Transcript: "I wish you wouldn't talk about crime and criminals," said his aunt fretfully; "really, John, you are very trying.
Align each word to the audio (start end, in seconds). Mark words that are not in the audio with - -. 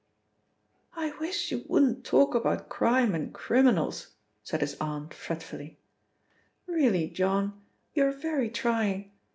"I 0.95 1.11
wish 1.19 1.51
you 1.51 1.63
wouldn't 1.67 2.03
talk 2.03 2.33
about 2.33 2.69
crime 2.69 3.13
and 3.13 3.31
criminals," 3.31 4.15
said 4.43 4.61
his 4.61 4.75
aunt 4.81 5.13
fretfully; 5.13 5.77
"really, 6.65 7.07
John, 7.07 7.61
you 7.93 8.05
are 8.07 8.11
very 8.11 8.49
trying. 8.49 9.11